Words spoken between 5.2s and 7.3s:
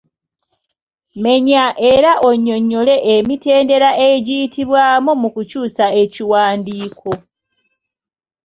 mu kukyusa ekiwandiiko.